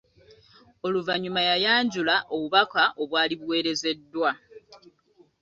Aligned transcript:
Oluvanyuma 0.85 1.39
yayanjula 1.49 2.15
obubaka 2.33 2.83
obwali 3.01 3.33
buweerezeddwa. 3.39 4.29